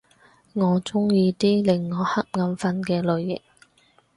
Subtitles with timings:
[0.53, 3.41] 我鍾意啲令我瞌眼瞓嘅類型